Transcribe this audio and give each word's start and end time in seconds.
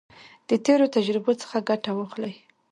د 0.49 0.51
تیرو 0.65 0.85
تجربو 0.95 1.31
څخه 1.41 1.57
ګټه 1.69 1.91
واخلئ. 1.95 2.33